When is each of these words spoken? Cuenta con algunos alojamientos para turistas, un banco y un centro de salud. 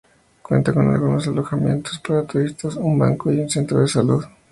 Cuenta 0.41 0.73
con 0.73 0.89
algunos 0.91 1.27
alojamientos 1.27 1.99
para 1.99 2.25
turistas, 2.25 2.75
un 2.75 2.97
banco 2.97 3.31
y 3.31 3.39
un 3.39 3.51
centro 3.51 3.81
de 3.81 3.87
salud. 3.87 4.25